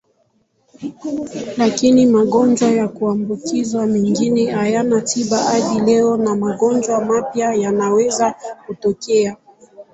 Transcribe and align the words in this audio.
Lakini 1.57 2.05
magonjwa 2.05 2.69
ya 2.71 2.87
kuambukizwa 2.87 3.87
mengine 3.87 4.51
hayana 4.51 5.01
tiba 5.01 5.37
hadi 5.37 5.79
leo 5.79 6.17
na 6.17 6.35
magonjwa 6.35 7.05
mapya 7.05 7.53
yanaweza 7.53 8.35
kutokea. 8.67 9.37